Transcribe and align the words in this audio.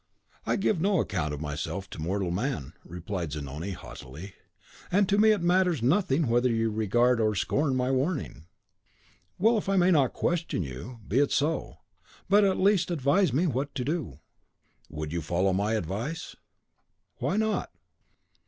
"I 0.47 0.55
give 0.55 0.81
no 0.81 0.99
account 0.99 1.31
of 1.31 1.41
myself 1.41 1.87
to 1.91 2.01
mortal 2.01 2.31
man," 2.31 2.73
replied 2.83 3.33
Zanoni, 3.33 3.69
haughtily; 3.73 4.33
"and 4.91 5.07
to 5.07 5.19
me 5.19 5.29
it 5.29 5.41
matters 5.43 5.83
nothing 5.83 6.25
whether 6.25 6.49
you 6.49 6.71
regard 6.71 7.21
or 7.21 7.35
scorn 7.35 7.75
my 7.75 7.91
warning." 7.91 8.47
"Well, 9.37 9.59
if 9.59 9.69
I 9.69 9.77
may 9.77 9.91
not 9.91 10.13
question 10.13 10.63
you, 10.63 10.99
be 11.07 11.19
it 11.19 11.31
so; 11.31 11.77
but 12.27 12.43
at 12.43 12.57
least 12.57 12.89
advise 12.89 13.31
me 13.31 13.45
what 13.45 13.75
to 13.75 13.85
do." 13.85 14.17
"Would 14.89 15.13
you 15.13 15.21
follow 15.21 15.53
my 15.53 15.73
advice?" 15.75 16.35
"Why 17.17 17.37
not?" 17.37 17.71